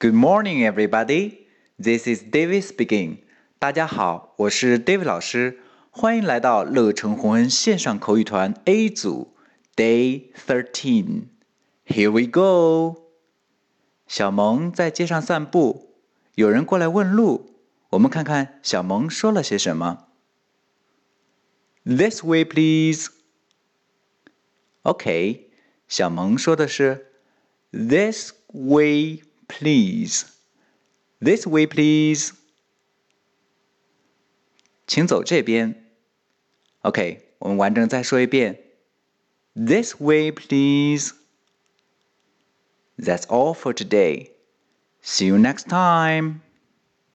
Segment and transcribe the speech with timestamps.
[0.00, 1.48] Good morning, everybody.
[1.76, 3.16] This is David speaking.
[3.58, 5.58] 大家好，我是 David 老师，
[5.90, 9.34] 欢迎来到乐成红恩线上口语团 A 组
[9.74, 11.24] Day Thirteen.
[11.84, 13.08] Here we go.
[14.06, 15.96] 小萌在街上散步，
[16.36, 17.56] 有人过来问路，
[17.90, 20.06] 我们看看小萌说了些什么。
[21.82, 23.08] This way, please.
[24.82, 25.50] OK，
[25.88, 27.08] 小萌说的是
[27.72, 29.22] This way,
[29.57, 30.25] please.
[31.19, 32.33] This way, please.
[34.85, 35.89] 请走这边。
[36.81, 38.59] OK，我们完整再说一遍。
[39.55, 41.13] This way, please.
[42.97, 44.31] That's all for today.
[45.01, 46.41] See you next time.